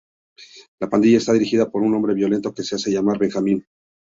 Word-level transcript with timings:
La 0.79 0.89
pandilla 0.89 1.19
está 1.19 1.31
dirigida 1.33 1.69
por 1.69 1.83
un 1.83 1.93
hombre 1.93 2.15
violento 2.15 2.55
que 2.55 2.63
se 2.63 2.73
hace 2.75 2.89
llamar 2.91 3.19
Benjamín. 3.19 3.63